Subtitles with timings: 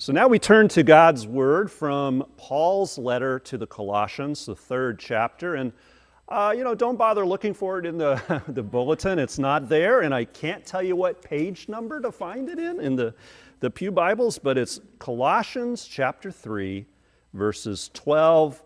[0.00, 4.98] So now we turn to God's Word from Paul's letter to the Colossians, the third
[4.98, 5.56] chapter.
[5.56, 5.74] And,
[6.26, 9.18] uh, you know, don't bother looking for it in the, the bulletin.
[9.18, 12.80] It's not there, and I can't tell you what page number to find it in,
[12.80, 13.12] in the,
[13.60, 16.86] the Pew Bibles, but it's Colossians chapter 3,
[17.34, 18.62] verses 12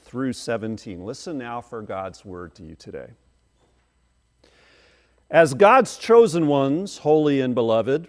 [0.00, 1.02] through 17.
[1.02, 3.12] Listen now for God's Word to you today.
[5.30, 8.08] As God's chosen ones, holy and beloved,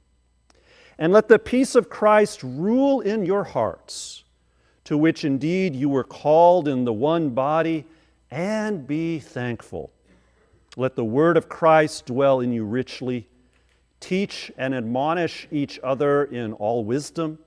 [0.97, 4.23] And let the peace of Christ rule in your hearts,
[4.83, 7.85] to which indeed you were called in the one body,
[8.29, 9.91] and be thankful.
[10.77, 13.27] Let the word of Christ dwell in you richly.
[13.99, 17.39] Teach and admonish each other in all wisdom,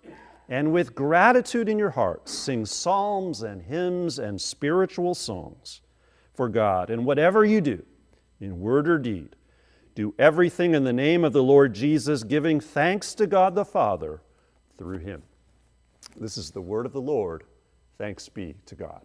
[0.48, 5.80] and with gratitude in your hearts, sing psalms and hymns and spiritual songs
[6.34, 6.90] for God.
[6.90, 7.82] And whatever you do,
[8.40, 9.36] in word or deed,
[9.94, 14.20] do everything in the name of the Lord Jesus, giving thanks to God the Father
[14.76, 15.22] through him.
[16.16, 17.44] This is the word of the Lord.
[17.98, 19.02] Thanks be to God.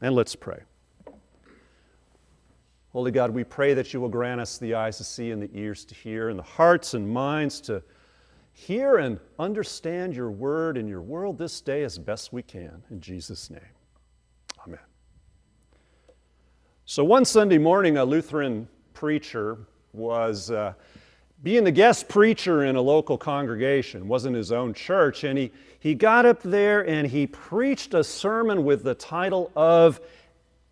[0.00, 0.60] And let's pray.
[2.92, 5.50] Holy God, we pray that you will grant us the eyes to see and the
[5.54, 7.82] ears to hear and the hearts and minds to
[8.52, 12.82] hear and understand your word and your world this day as best we can.
[12.90, 13.60] In Jesus' name,
[14.66, 14.80] amen.
[16.84, 20.72] So, one Sunday morning, a Lutheran preacher was uh,
[21.42, 25.94] being the guest preacher in a local congregation, wasn't his own church, and he, he
[25.94, 30.00] got up there and he preached a sermon with the title of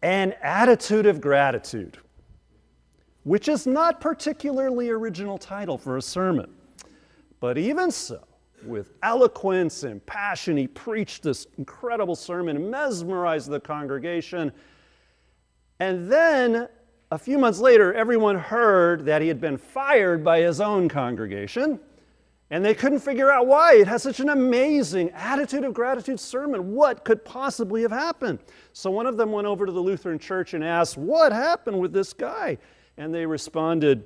[0.03, 1.99] An Attitude of Gratitude,
[3.25, 6.51] which is not particularly original title for a sermon.
[7.41, 8.23] But even so,
[8.65, 14.53] with eloquence and passion, he preached this incredible sermon, mesmerized the congregation.
[15.81, 16.69] And then
[17.11, 21.81] a few months later, everyone heard that he had been fired by his own congregation,
[22.51, 23.75] and they couldn't figure out why.
[23.75, 26.73] It has such an amazing attitude of gratitude sermon.
[26.73, 28.39] What could possibly have happened?
[28.73, 31.93] So one of them went over to the Lutheran church and asked, What happened with
[31.93, 32.59] this guy?
[32.97, 34.05] And they responded,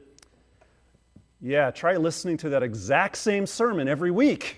[1.40, 4.56] Yeah, try listening to that exact same sermon every week.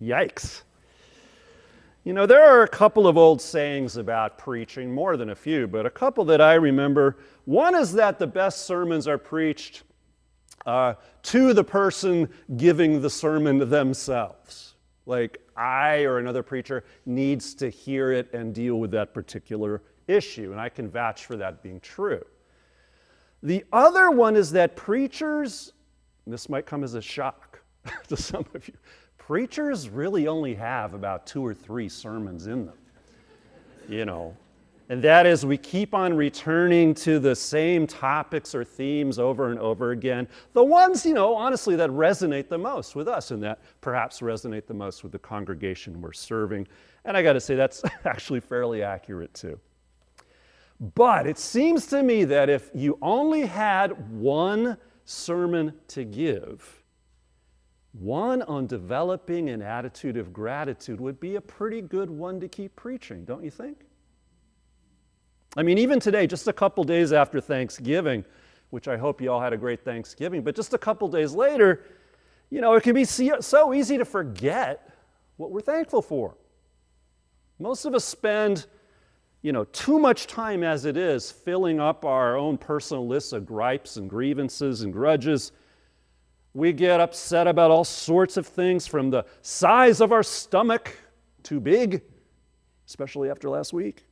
[0.00, 0.62] Yikes.
[2.06, 5.66] You know, there are a couple of old sayings about preaching, more than a few,
[5.66, 7.16] but a couple that I remember.
[7.46, 9.82] One is that the best sermons are preached
[10.66, 14.76] uh, to the person giving the sermon themselves.
[15.04, 20.52] Like, I or another preacher needs to hear it and deal with that particular issue,
[20.52, 22.24] and I can vouch for that being true.
[23.42, 25.72] The other one is that preachers,
[26.24, 27.62] this might come as a shock
[28.06, 28.74] to some of you,
[29.26, 32.76] preachers really only have about two or three sermons in them.
[33.88, 34.36] You know,
[34.88, 39.58] and that is we keep on returning to the same topics or themes over and
[39.58, 40.28] over again.
[40.52, 44.66] The ones, you know, honestly, that resonate the most with us and that perhaps resonate
[44.66, 46.68] the most with the congregation we're serving.
[47.04, 49.58] And I got to say, that's actually fairly accurate too.
[50.94, 56.75] But it seems to me that if you only had one sermon to give,
[57.98, 62.76] one on developing an attitude of gratitude would be a pretty good one to keep
[62.76, 63.86] preaching, don't you think?
[65.56, 68.24] I mean, even today, just a couple days after Thanksgiving,
[68.70, 71.84] which I hope you all had a great Thanksgiving, but just a couple days later,
[72.50, 74.90] you know, it can be so easy to forget
[75.36, 76.36] what we're thankful for.
[77.58, 78.66] Most of us spend,
[79.40, 83.46] you know, too much time as it is filling up our own personal lists of
[83.46, 85.52] gripes and grievances and grudges
[86.56, 90.96] we get upset about all sorts of things from the size of our stomach,
[91.42, 92.00] too big,
[92.86, 94.04] especially after last week,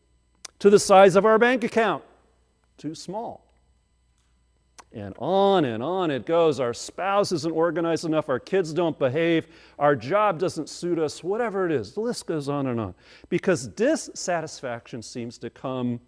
[0.59, 2.05] to the size of our bank account,
[2.77, 3.47] too small.
[4.93, 6.61] And on and on it goes.
[6.61, 9.47] Our spouse isn't organized enough, our kids don't behave,
[9.79, 11.95] our job doesn't suit us, whatever it is.
[11.95, 12.95] The list goes on and on.
[13.31, 15.99] Because dissatisfaction seems to come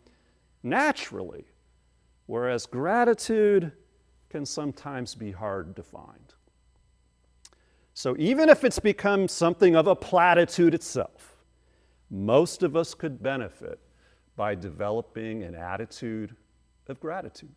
[0.62, 1.46] naturally,
[2.26, 3.72] whereas gratitude
[4.28, 6.25] can sometimes be hard to find.
[7.96, 11.38] So even if it's become something of a platitude itself,
[12.10, 13.80] most of us could benefit
[14.36, 16.36] by developing an attitude
[16.88, 17.54] of gratitude.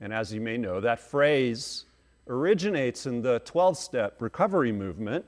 [0.00, 1.86] And as you may know, that phrase
[2.28, 5.24] originates in the 12 step recovery movement.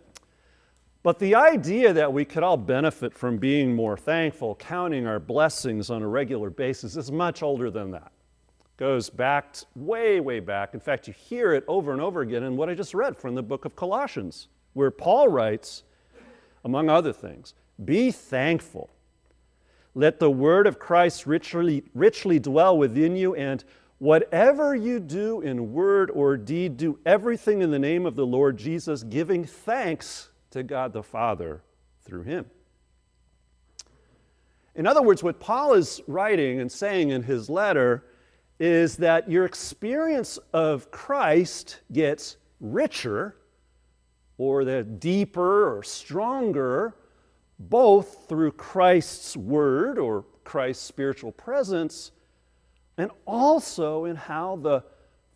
[1.03, 5.91] But the idea that we could all benefit from being more thankful, counting our blessings
[5.91, 8.13] on a regular basis, is much older than that.
[8.77, 10.75] Goes back way, way back.
[10.75, 13.35] In fact, you hear it over and over again in what I just read from
[13.35, 15.83] the book of Colossians, where Paul writes,
[16.65, 18.91] among other things, Be thankful.
[19.95, 23.65] Let the word of Christ richly, richly dwell within you, and
[23.99, 28.59] whatever you do in word or deed, do everything in the name of the Lord
[28.59, 31.63] Jesus, giving thanks to God the Father
[32.05, 32.45] through him.
[34.75, 38.05] In other words, what Paul is writing and saying in his letter
[38.59, 43.37] is that your experience of Christ gets richer
[44.39, 46.95] or the deeper or stronger
[47.59, 52.13] both through Christ's word or Christ's spiritual presence
[52.99, 54.83] and also in how the,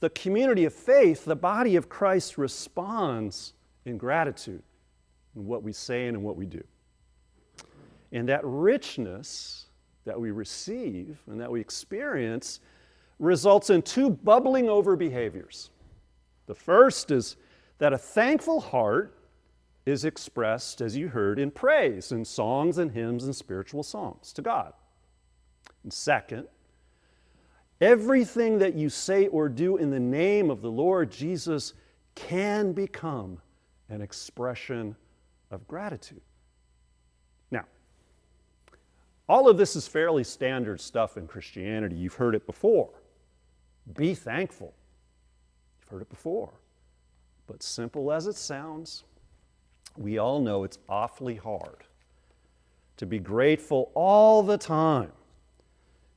[0.00, 4.62] the community of faith, the body of Christ, responds in gratitude
[5.36, 6.62] in what we say and in what we do.
[8.12, 9.66] And that richness
[10.04, 12.60] that we receive and that we experience
[13.20, 15.70] results in two bubbling over behaviors.
[16.46, 17.36] The first is
[17.78, 19.14] that a thankful heart
[19.86, 24.42] is expressed, as you heard, in praise, in songs and hymns and spiritual songs to
[24.42, 24.72] God.
[25.82, 26.48] And second,
[27.80, 31.74] everything that you say or do in the name of the Lord Jesus
[32.14, 33.38] can become
[33.88, 34.96] an expression
[35.50, 36.20] of gratitude.
[37.50, 37.64] Now,
[39.28, 41.96] all of this is fairly standard stuff in Christianity.
[41.96, 42.90] You've heard it before.
[43.94, 44.74] Be thankful.
[45.80, 46.52] You've heard it before.
[47.46, 49.04] But simple as it sounds,
[49.96, 51.84] we all know it's awfully hard
[52.96, 55.10] to be grateful all the time,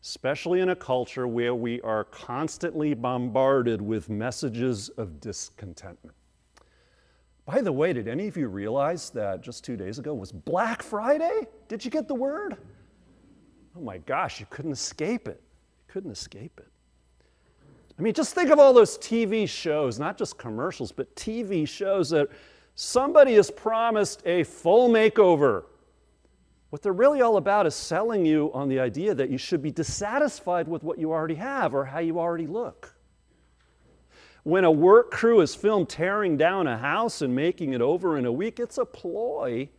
[0.01, 6.15] especially in a culture where we are constantly bombarded with messages of discontentment.
[7.45, 10.83] By the way, did any of you realize that just two days ago was Black
[10.83, 11.47] Friday?
[11.67, 12.57] Did you get the word?
[13.75, 15.41] Oh my gosh, you couldn't escape it.
[15.41, 16.67] You couldn't escape it.
[18.03, 22.09] I mean, just think of all those TV shows, not just commercials, but TV shows
[22.09, 22.27] that
[22.75, 25.63] somebody has promised a full makeover.
[26.69, 29.71] What they're really all about is selling you on the idea that you should be
[29.71, 32.93] dissatisfied with what you already have or how you already look.
[34.43, 38.25] When a work crew is filmed tearing down a house and making it over in
[38.25, 39.69] a week, it's a ploy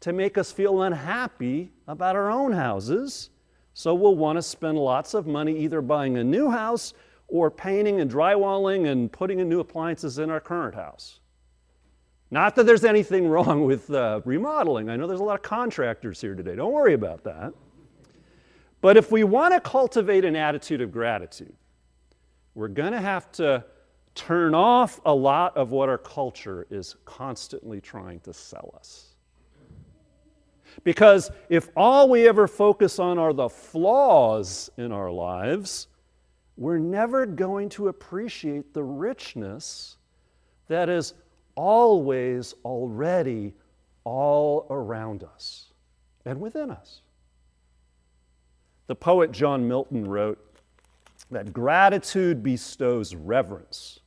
[0.00, 3.30] to make us feel unhappy about our own houses.
[3.72, 6.92] So we'll want to spend lots of money either buying a new house
[7.28, 11.20] or painting and drywalling and putting in new appliances in our current house.
[12.30, 14.88] Not that there's anything wrong with uh, remodeling.
[14.88, 16.56] I know there's a lot of contractors here today.
[16.56, 17.52] Don't worry about that.
[18.80, 21.54] But if we want to cultivate an attitude of gratitude,
[22.54, 23.64] we're going to have to
[24.14, 29.14] turn off a lot of what our culture is constantly trying to sell us.
[30.84, 35.88] Because if all we ever focus on are the flaws in our lives,
[36.58, 39.96] we're never going to appreciate the richness
[40.66, 41.14] that is
[41.54, 43.54] always already
[44.02, 45.72] all around us
[46.24, 47.02] and within us.
[48.88, 50.44] The poet John Milton wrote
[51.30, 54.00] that gratitude bestows reverence,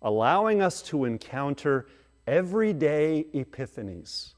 [0.00, 1.86] allowing us to encounter
[2.26, 4.32] everyday epiphanies,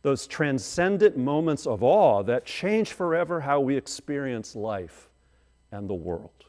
[0.00, 5.10] those transcendent moments of awe that change forever how we experience life
[5.70, 6.46] and the world.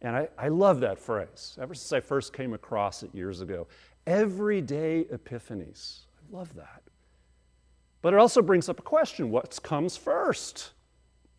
[0.00, 3.66] And I, I love that phrase ever since I first came across it years ago.
[4.06, 6.00] Everyday epiphanies.
[6.18, 6.82] I love that.
[8.00, 10.70] But it also brings up a question what comes first?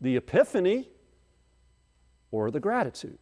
[0.00, 0.88] The epiphany
[2.30, 3.18] or the gratitude?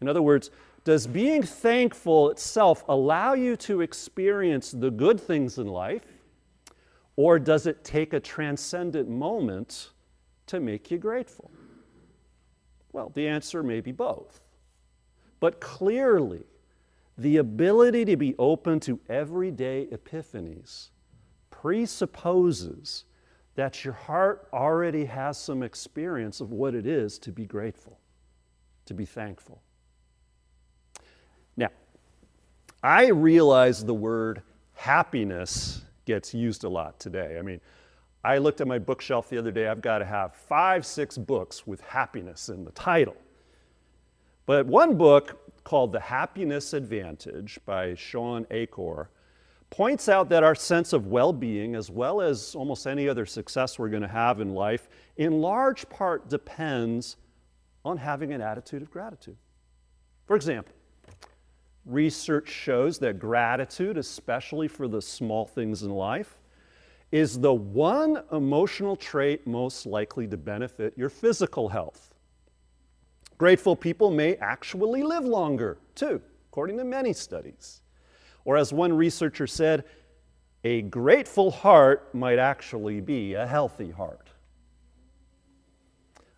[0.00, 0.50] In other words,
[0.84, 6.04] does being thankful itself allow you to experience the good things in life,
[7.16, 9.90] or does it take a transcendent moment
[10.46, 11.50] to make you grateful?
[12.96, 14.40] Well, the answer may be both.
[15.38, 16.44] But clearly,
[17.18, 20.88] the ability to be open to everyday epiphanies
[21.50, 23.04] presupposes
[23.54, 27.98] that your heart already has some experience of what it is to be grateful,
[28.86, 29.60] to be thankful.
[31.54, 31.72] Now,
[32.82, 34.40] I realize the word
[34.72, 37.36] happiness gets used a lot today.
[37.38, 37.60] I mean,
[38.26, 39.68] I looked at my bookshelf the other day.
[39.68, 43.14] I've got to have five, six books with happiness in the title.
[44.46, 49.10] But one book called The Happiness Advantage by Shawn Achor
[49.70, 53.78] points out that our sense of well being, as well as almost any other success
[53.78, 57.18] we're going to have in life, in large part depends
[57.84, 59.36] on having an attitude of gratitude.
[60.26, 60.74] For example,
[61.84, 66.38] research shows that gratitude, especially for the small things in life,
[67.12, 72.14] is the one emotional trait most likely to benefit your physical health.
[73.38, 77.82] Grateful people may actually live longer, too, according to many studies.
[78.44, 79.84] Or, as one researcher said,
[80.64, 84.30] a grateful heart might actually be a healthy heart.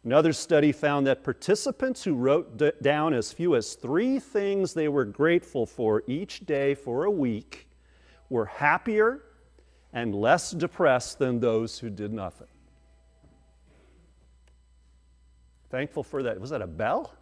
[0.04, 4.88] Another study found that participants who wrote d- down as few as three things they
[4.88, 7.68] were grateful for each day for a week
[8.30, 9.22] were happier
[9.92, 12.49] and less depressed than those who did nothing.
[15.71, 16.40] Thankful for that.
[16.40, 17.14] Was that a bell?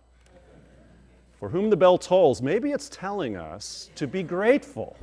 [1.38, 4.96] For whom the bell tolls, maybe it's telling us to be grateful.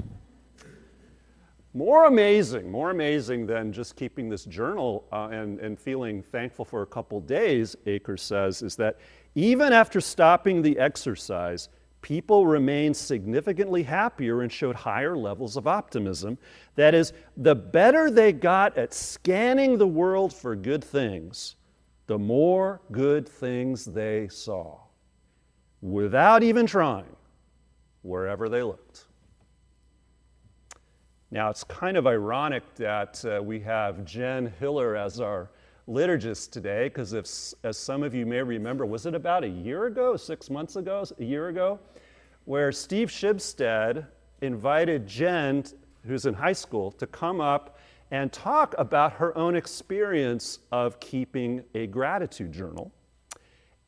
[1.76, 6.84] More amazing, more amazing than just keeping this journal uh, and, and feeling thankful for
[6.84, 9.00] a couple days, Achor says, is that
[9.36, 11.70] even after stopping the exercise,
[12.04, 16.38] people remained significantly happier and showed higher levels of optimism.
[16.76, 21.56] That is, the better they got at scanning the world for good things,
[22.06, 24.78] the more good things they saw,
[25.82, 27.16] without even trying,
[28.04, 29.06] wherever they looked.
[31.32, 35.50] Now, it's kind of ironic that uh, we have Jen Hiller as our
[35.88, 37.26] liturgist today, because if
[37.64, 41.04] as some of you may remember, was it about a year ago, six months ago,
[41.20, 41.80] a year ago,
[42.46, 44.06] where Steve Shibstead
[44.42, 45.64] invited Jen,
[46.06, 47.78] who's in high school, to come up
[48.12, 52.92] and talk about her own experience of keeping a gratitude journal.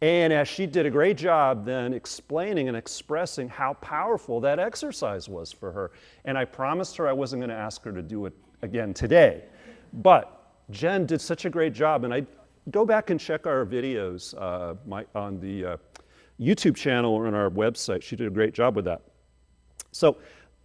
[0.01, 5.29] And as she did a great job then explaining and expressing how powerful that exercise
[5.29, 5.91] was for her.
[6.25, 9.45] And I promised her I wasn't going to ask her to do it again today.
[9.93, 10.34] But
[10.71, 12.03] Jen did such a great job.
[12.03, 12.25] And I
[12.71, 15.77] go back and check our videos uh, my, on the uh,
[16.39, 18.01] YouTube channel or on our website.
[18.01, 19.01] She did a great job with that.
[19.91, 20.17] So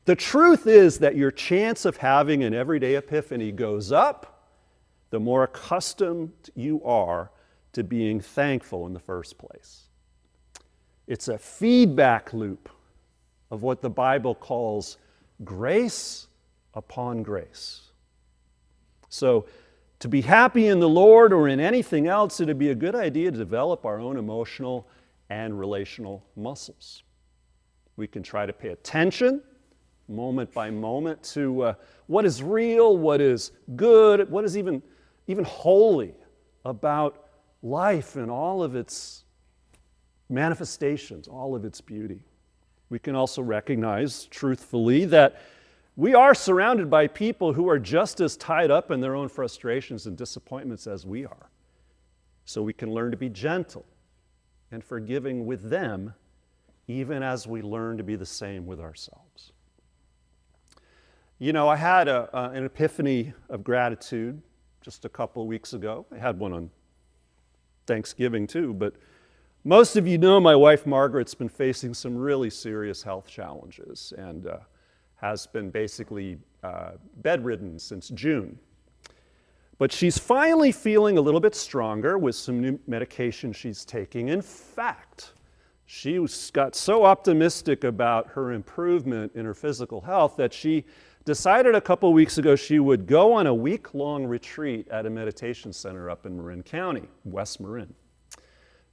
[0.07, 4.41] the truth is that your chance of having an everyday epiphany goes up
[5.11, 7.31] the more accustomed you are
[7.73, 9.89] to being thankful in the first place.
[11.07, 12.69] It's a feedback loop
[13.51, 14.97] of what the Bible calls
[15.45, 16.29] grace
[16.75, 17.83] upon grace.
[19.09, 19.47] So,
[20.01, 23.31] to be happy in the Lord or in anything else, it'd be a good idea
[23.31, 24.89] to develop our own emotional
[25.29, 27.03] and relational muscles.
[27.97, 29.43] We can try to pay attention
[30.11, 31.75] moment by moment to uh,
[32.09, 34.83] what is real, what is good, what is even,
[35.29, 36.15] even holy
[36.65, 37.27] about
[37.63, 39.25] life and all of its
[40.29, 42.21] manifestations, all of its beauty.
[42.89, 45.41] We can also recognize truthfully that
[45.97, 50.07] we are surrounded by people who are just as tied up in their own frustrations
[50.07, 51.51] and disappointments as we are.
[52.45, 53.85] So we can learn to be gentle
[54.73, 56.15] and forgiving with them,
[56.89, 59.53] even as we learn to be the same with ourselves.
[61.39, 64.41] You know, I had a, an epiphany of gratitude
[64.83, 66.07] just a couple of weeks ago.
[66.13, 66.71] I had one on
[67.87, 68.95] Thanksgiving too, but
[69.65, 74.47] most of you know my wife Margaret's been facing some really serious health challenges and
[74.47, 74.59] uh,
[75.21, 78.59] has been basically uh, bedridden since June.
[79.79, 84.29] But she's finally feeling a little bit stronger with some new medication she's taking.
[84.29, 85.33] In fact,
[85.87, 90.85] she got so optimistic about her improvement in her physical health that she
[91.25, 95.11] decided a couple weeks ago she would go on a week long retreat at a
[95.11, 97.93] meditation center up in Marin County, West Marin.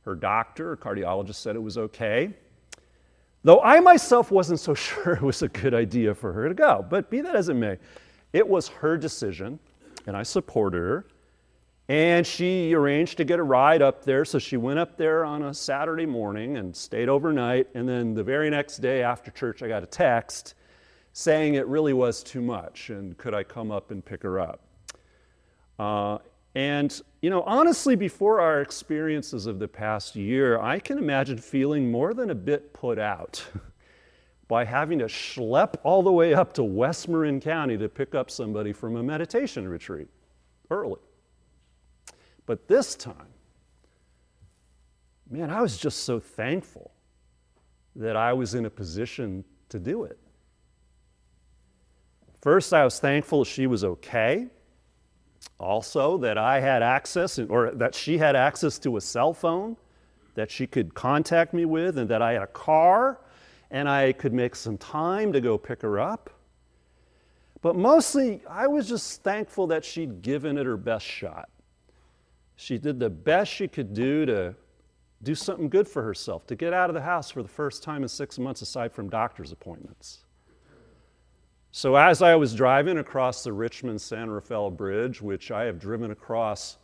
[0.01, 2.33] Her doctor, her cardiologist, said it was okay.
[3.47, 6.85] Though I myself wasn't so sure it was a good idea for her to go.
[6.89, 7.77] But be that as it may,
[8.33, 9.57] it was her decision,
[10.05, 11.05] and I supported her.
[11.87, 15.43] And she arranged to get a ride up there, so she went up there on
[15.43, 17.69] a Saturday morning and stayed overnight.
[17.73, 20.55] And then the very next day after church, I got a text
[21.13, 24.59] saying it really was too much and could I come up and pick her up.
[25.79, 26.17] Uh,
[26.57, 31.91] and, you know, honestly, before our experiences of the past year, I can imagine feeling
[31.91, 33.45] more than a bit put out
[34.47, 38.31] by having to schlep all the way up to West Marin County to pick up
[38.31, 40.07] somebody from a meditation retreat
[40.71, 40.99] early.
[42.47, 43.27] But this time,
[45.29, 46.89] man, I was just so thankful
[47.95, 50.17] that I was in a position to do it.
[52.41, 54.47] First, I was thankful she was okay.
[55.59, 59.75] Also, that I had access, or that she had access to a cell phone
[60.35, 63.19] that she could contact me with, and that I had a car
[63.71, 66.29] and I could make some time to go pick her up.
[67.61, 71.49] But mostly, I was just thankful that she'd given it her best shot.
[72.55, 74.55] She did the best she could do to
[75.23, 78.03] do something good for herself, to get out of the house for the first time
[78.03, 80.19] in six months aside from doctor's appointments.
[81.77, 86.09] So, as I was driving across the Richmond San Rafael Bridge, which I have driven
[86.09, 86.77] across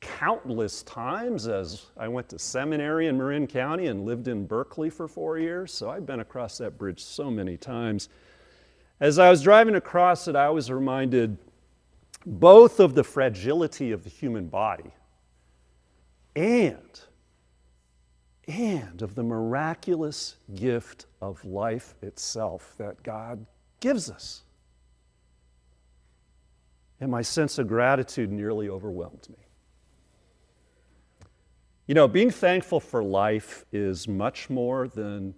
[0.00, 5.06] countless times as I went to seminary in Marin County and lived in Berkeley for
[5.06, 8.08] four years, so I've been across that bridge so many times.
[8.98, 11.38] As I was driving across it, I was reminded
[12.26, 14.90] both of the fragility of the human body
[16.34, 17.00] and
[18.48, 23.46] and of the miraculous gift of life itself that God
[23.84, 24.42] gives us.
[27.00, 29.36] And my sense of gratitude nearly overwhelmed me.
[31.86, 35.34] You know, being thankful for life is much more than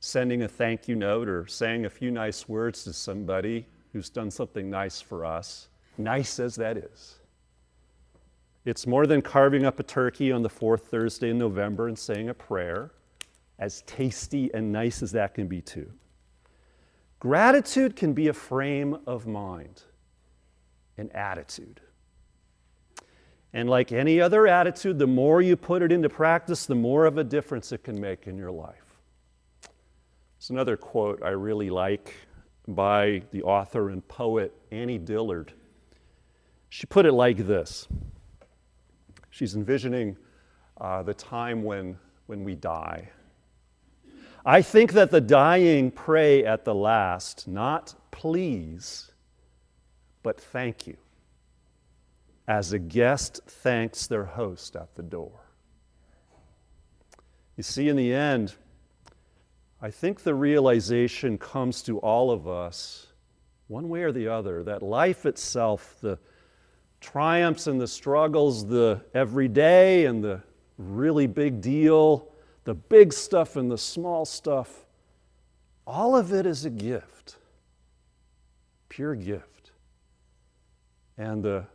[0.00, 4.30] sending a thank you note or saying a few nice words to somebody who's done
[4.30, 7.16] something nice for us, nice as that is.
[8.64, 12.30] It's more than carving up a turkey on the fourth Thursday in November and saying
[12.30, 12.92] a prayer,
[13.58, 15.92] as tasty and nice as that can be, too.
[17.20, 19.82] Gratitude can be a frame of mind,
[20.98, 21.80] an attitude.
[23.52, 27.18] And like any other attitude, the more you put it into practice, the more of
[27.18, 28.98] a difference it can make in your life.
[30.36, 32.14] It's another quote I really like
[32.68, 35.52] by the author and poet Annie Dillard.
[36.68, 37.86] She put it like this
[39.30, 40.16] She's envisioning
[40.80, 43.08] uh, the time when, when we die.
[44.46, 49.10] I think that the dying pray at the last, not please,
[50.22, 50.98] but thank you,
[52.46, 55.40] as a guest thanks their host at the door.
[57.56, 58.54] You see, in the end,
[59.80, 63.06] I think the realization comes to all of us,
[63.68, 66.18] one way or the other, that life itself, the
[67.00, 70.42] triumphs and the struggles, the everyday and the
[70.76, 72.30] really big deal,
[72.64, 74.86] the big stuff and the small stuff,
[75.86, 77.36] all of it is a gift,
[78.88, 79.70] pure gift.
[81.16, 81.66] And the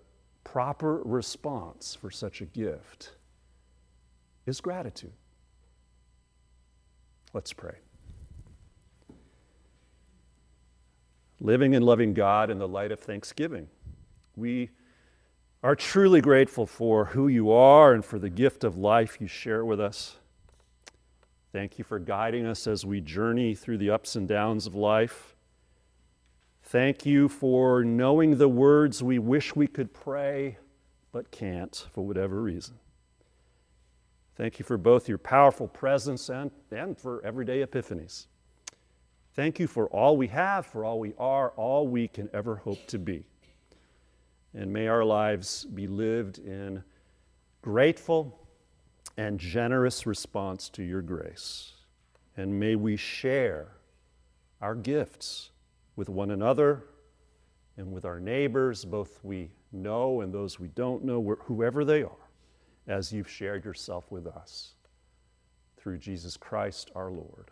[0.44, 3.12] proper response for such a gift
[4.46, 5.14] is gratitude.
[7.34, 7.76] Let's pray.
[11.40, 13.68] Living and loving God in the light of thanksgiving,
[14.36, 14.72] we
[15.62, 19.64] are truly grateful for who you are and for the gift of life you share
[19.64, 20.19] with us.
[21.52, 25.36] Thank you for guiding us as we journey through the ups and downs of life.
[26.64, 30.58] Thank you for knowing the words we wish we could pray
[31.12, 32.76] but can't for whatever reason.
[34.36, 38.28] Thank you for both your powerful presence and, and for everyday epiphanies.
[39.34, 42.86] Thank you for all we have, for all we are, all we can ever hope
[42.88, 43.26] to be.
[44.54, 46.84] And may our lives be lived in
[47.62, 48.40] grateful
[49.18, 51.74] and generous response to your grace.
[52.38, 53.68] And may we share
[54.62, 55.52] our gifts
[55.96, 56.86] with one another
[57.78, 62.30] and with our neighbors, both we know and those we don't know, whoever they are,
[62.88, 64.74] as you've shared yourself with us.
[65.78, 67.52] Through Jesus Christ our Lord.